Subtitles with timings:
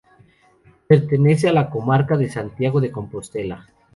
[0.87, 3.67] Pertenece a la comarca de Santiago de Compostela.